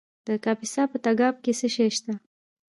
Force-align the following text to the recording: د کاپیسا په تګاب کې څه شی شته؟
د 0.27 0.29
کاپیسا 0.45 0.83
په 0.91 0.97
تګاب 1.05 1.35
کې 1.43 1.51
څه 1.59 1.67
شی 1.75 1.87
شته؟ 1.97 2.13